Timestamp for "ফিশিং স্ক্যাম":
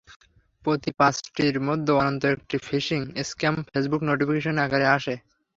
2.67-3.55